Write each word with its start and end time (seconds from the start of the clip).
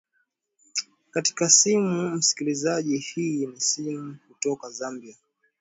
katika 1.11 1.49
simu 1.49 2.09
msikilizaji 2.11 2.97
hii 2.97 3.45
ni 3.45 3.61
simu 3.61 4.17
kutoka 4.27 4.69
zambia 4.69 5.15